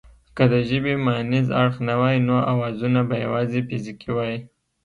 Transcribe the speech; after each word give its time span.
که 0.35 0.43
د 0.51 0.53
ژبې 0.69 0.93
مانیز 1.05 1.47
اړخ 1.61 1.75
نه 1.87 1.95
وای 2.01 2.17
نو 2.27 2.35
اوازونه 2.53 3.01
به 3.09 3.15
یواځې 3.25 3.59
فزیکي 3.67 4.09
وای 4.15 4.35